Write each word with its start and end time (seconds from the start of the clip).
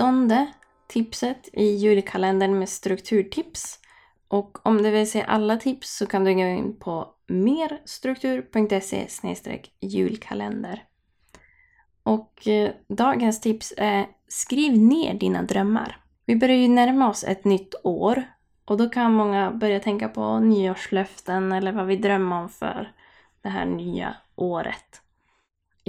här 0.00 0.14
är 0.14 0.28
det 0.28 0.34
nittonde 0.40 0.52
tipset 0.86 1.48
i 1.52 1.64
julkalendern 1.64 2.58
med 2.58 2.68
strukturtips. 2.68 3.78
Och 4.28 4.66
om 4.66 4.82
du 4.82 4.90
vill 4.90 5.10
se 5.10 5.22
alla 5.22 5.56
tips 5.56 5.96
så 5.96 6.06
kan 6.06 6.24
du 6.24 6.34
gå 6.34 6.40
in 6.40 6.76
på 6.78 7.08
merstruktur.se 7.26 9.08
julkalender. 9.80 10.84
Och 12.02 12.48
eh, 12.48 12.70
dagens 12.88 13.40
tips 13.40 13.74
är 13.76 14.06
skriv 14.28 14.78
ner 14.78 15.14
dina 15.14 15.42
drömmar. 15.42 15.96
Vi 16.26 16.36
börjar 16.36 16.56
ju 16.56 16.68
närma 16.68 17.10
oss 17.10 17.24
ett 17.24 17.44
nytt 17.44 17.74
år 17.84 18.22
och 18.64 18.76
då 18.76 18.88
kan 18.88 19.12
många 19.12 19.50
börja 19.50 19.80
tänka 19.80 20.08
på 20.08 20.38
nyårslöften 20.38 21.52
eller 21.52 21.72
vad 21.72 21.86
vi 21.86 21.96
drömmer 21.96 22.36
om 22.36 22.48
för 22.48 22.92
det 23.42 23.48
här 23.48 23.66
nya 23.66 24.16
året. 24.36 25.02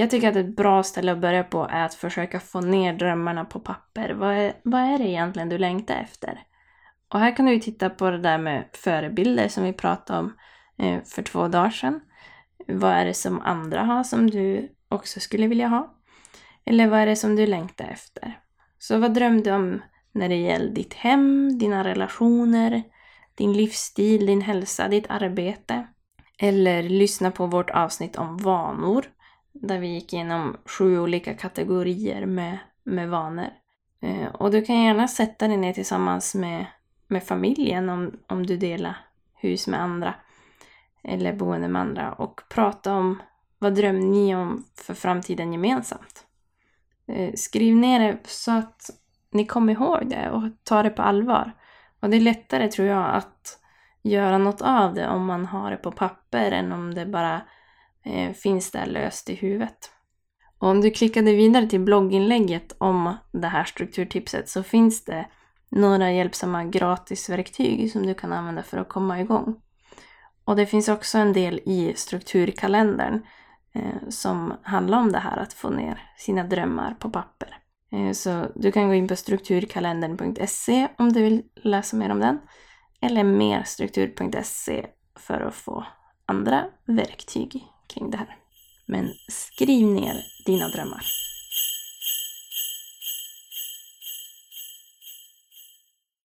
Jag 0.01 0.09
tycker 0.09 0.29
att 0.29 0.35
ett 0.35 0.55
bra 0.55 0.83
ställe 0.83 1.11
att 1.11 1.21
börja 1.21 1.43
på 1.43 1.67
är 1.71 1.85
att 1.85 1.93
försöka 1.93 2.39
få 2.39 2.61
ner 2.61 2.93
drömmarna 2.93 3.45
på 3.45 3.59
papper. 3.59 4.09
Vad 4.09 4.33
är, 4.33 4.53
vad 4.63 4.81
är 4.81 4.97
det 4.97 5.09
egentligen 5.09 5.49
du 5.49 5.57
längtar 5.57 5.95
efter? 5.95 6.43
Och 7.13 7.19
här 7.19 7.35
kan 7.35 7.45
du 7.45 7.59
titta 7.59 7.89
på 7.89 8.09
det 8.09 8.17
där 8.17 8.37
med 8.37 8.65
förebilder 8.73 9.47
som 9.47 9.63
vi 9.63 9.73
pratade 9.73 10.19
om 10.19 10.33
eh, 10.77 11.03
för 11.03 11.21
två 11.21 11.47
dagar 11.47 11.69
sedan. 11.69 12.01
Vad 12.67 12.91
är 12.91 13.05
det 13.05 13.13
som 13.13 13.41
andra 13.41 13.81
har 13.81 14.03
som 14.03 14.29
du 14.29 14.75
också 14.89 15.19
skulle 15.19 15.47
vilja 15.47 15.67
ha? 15.67 15.95
Eller 16.65 16.88
vad 16.88 16.99
är 16.99 17.05
det 17.05 17.15
som 17.15 17.35
du 17.35 17.47
längtar 17.47 17.85
efter? 17.85 18.39
Så 18.79 18.97
vad 18.97 19.13
drömde 19.13 19.49
du 19.49 19.55
om 19.55 19.81
när 20.11 20.29
det 20.29 20.35
gäller 20.35 20.71
ditt 20.71 20.93
hem, 20.93 21.57
dina 21.59 21.83
relationer, 21.83 22.83
din 23.35 23.53
livsstil, 23.53 24.25
din 24.25 24.41
hälsa, 24.41 24.88
ditt 24.88 25.09
arbete? 25.09 25.88
Eller 26.39 26.83
lyssna 26.83 27.31
på 27.31 27.45
vårt 27.45 27.69
avsnitt 27.69 28.15
om 28.15 28.38
vanor 28.38 29.05
där 29.53 29.80
vi 29.80 29.88
gick 29.88 30.13
igenom 30.13 30.57
sju 30.66 30.99
olika 30.99 31.33
kategorier 31.33 32.25
med, 32.25 32.57
med 32.83 33.09
vanor. 33.09 33.49
Eh, 34.02 34.27
och 34.27 34.52
du 34.52 34.61
kan 34.61 34.83
gärna 34.83 35.08
sätta 35.08 35.47
dig 35.47 35.58
ner 35.58 35.73
tillsammans 35.73 36.35
med, 36.35 36.66
med 37.08 37.23
familjen 37.23 37.89
om, 37.89 38.19
om 38.27 38.45
du 38.45 38.58
delar 38.58 38.97
hus 39.33 39.67
med 39.67 39.81
andra 39.81 40.13
eller 41.03 41.33
boende 41.33 41.67
med 41.67 41.81
andra 41.81 42.13
och 42.13 42.41
prata 42.49 42.93
om 42.93 43.21
vad 43.59 43.75
drömmer 43.75 44.02
ni 44.02 44.35
om 44.35 44.66
för 44.75 44.93
framtiden 44.93 45.52
gemensamt. 45.52 46.25
Eh, 47.08 47.33
skriv 47.33 47.75
ner 47.75 47.99
det 47.99 48.17
så 48.23 48.52
att 48.52 48.89
ni 49.31 49.45
kommer 49.45 49.73
ihåg 49.73 50.09
det 50.09 50.30
och 50.30 50.43
tar 50.63 50.83
det 50.83 50.89
på 50.89 51.02
allvar. 51.02 51.52
Och 51.99 52.09
det 52.09 52.17
är 52.17 52.21
lättare 52.21 52.67
tror 52.67 52.88
jag 52.88 53.15
att 53.15 53.59
göra 54.02 54.38
något 54.38 54.61
av 54.61 54.93
det 54.93 55.08
om 55.08 55.25
man 55.25 55.45
har 55.45 55.71
det 55.71 55.77
på 55.77 55.91
papper 55.91 56.52
än 56.52 56.71
om 56.71 56.93
det 56.93 57.05
bara 57.05 57.41
Eh, 58.03 58.33
finns 58.33 58.71
där 58.71 58.85
löst 58.85 59.30
i 59.30 59.35
huvudet. 59.35 59.91
Och 60.57 60.67
om 60.67 60.81
du 60.81 60.91
klickade 60.91 61.33
vidare 61.33 61.67
till 61.67 61.80
blogginlägget 61.80 62.75
om 62.77 63.16
det 63.31 63.47
här 63.47 63.63
strukturtipset 63.63 64.49
så 64.49 64.63
finns 64.63 65.05
det 65.05 65.25
några 65.69 66.11
hjälpsamma 66.11 66.63
gratisverktyg 66.66 67.91
som 67.91 68.05
du 68.05 68.13
kan 68.13 68.33
använda 68.33 68.63
för 68.63 68.77
att 68.77 68.89
komma 68.89 69.21
igång. 69.21 69.55
Och 70.45 70.55
det 70.55 70.66
finns 70.66 70.89
också 70.89 71.17
en 71.17 71.33
del 71.33 71.59
i 71.66 71.93
strukturkalendern 71.95 73.25
eh, 73.73 74.09
som 74.09 74.53
handlar 74.63 74.97
om 74.97 75.11
det 75.11 75.19
här 75.19 75.38
att 75.38 75.53
få 75.53 75.69
ner 75.69 76.11
sina 76.17 76.43
drömmar 76.43 76.95
på 76.99 77.09
papper. 77.09 77.58
Eh, 77.91 78.11
så 78.11 78.45
du 78.55 78.71
kan 78.71 78.88
gå 78.88 78.93
in 78.93 79.08
på 79.08 79.15
strukturkalendern.se 79.15 80.88
om 80.97 81.13
du 81.13 81.23
vill 81.23 81.43
läsa 81.55 81.97
mer 81.97 82.09
om 82.09 82.19
den. 82.19 82.39
Eller 83.02 83.23
merstruktur.se 83.23 84.86
för 85.15 85.41
att 85.41 85.55
få 85.55 85.86
andra 86.25 86.65
verktyg 86.86 87.63
kring 87.94 88.11
det 88.11 88.17
här. 88.17 88.36
Men 88.86 89.14
skriv 89.28 89.88
ner 89.88 90.26
dina 90.45 90.67
drömmar. 90.67 91.05